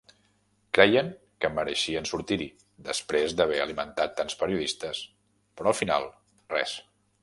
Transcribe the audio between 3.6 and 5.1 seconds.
alimentat tants periodistes,